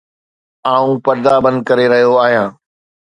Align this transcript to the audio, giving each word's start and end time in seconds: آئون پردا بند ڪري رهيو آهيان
آئون 0.73 0.93
پردا 1.05 1.33
بند 1.43 1.59
ڪري 1.67 1.85
رهيو 1.91 2.13
آهيان 2.25 2.49